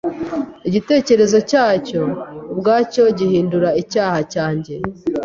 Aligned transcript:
Igitekerezo 0.67 1.37
cyacyo 1.49 2.01
ubwacyo 2.51 3.03
gihindura 3.19 3.69
icyaha 3.81 4.19
cyanjye 4.33 4.73